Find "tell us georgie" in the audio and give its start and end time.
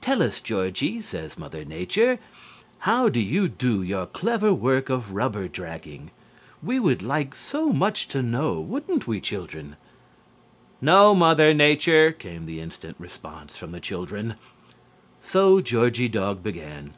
0.00-1.02